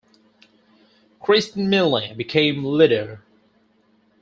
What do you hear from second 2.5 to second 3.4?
leader.